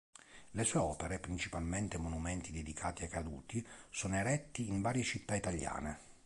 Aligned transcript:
Le 0.53 0.63
sue 0.63 0.79
opere, 0.79 1.19
principalmente 1.19 1.99
monumenti 1.99 2.51
dedicati 2.51 3.03
ai 3.03 3.07
caduti 3.09 3.63
sono 3.91 4.15
eretti 4.15 4.67
in 4.67 4.81
varie 4.81 5.03
città 5.03 5.35
italiane. 5.35 5.99